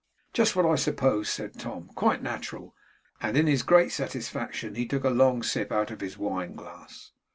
'Just 0.33 0.55
what 0.55 0.65
I 0.65 0.73
supposed,' 0.77 1.29
said 1.29 1.59
Tom. 1.59 1.91
'Quite 1.93 2.23
natural!' 2.23 2.73
and, 3.21 3.37
in 3.37 3.45
his 3.45 3.61
great 3.61 3.91
satisfaction, 3.91 4.73
he 4.73 4.87
took 4.87 5.03
a 5.03 5.11
long 5.11 5.43
sip 5.43 5.71
out 5.71 5.91
of 5.91 6.01
his 6.01 6.17
wine 6.17 6.55
glass. 6.55 7.11